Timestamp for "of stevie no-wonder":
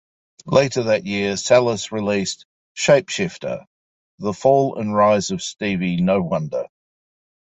5.29-6.65